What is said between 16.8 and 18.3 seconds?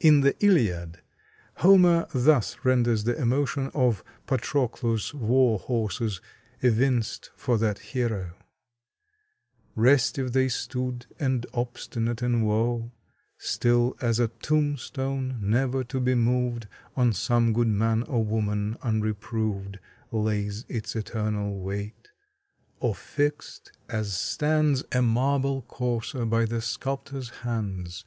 On some good man or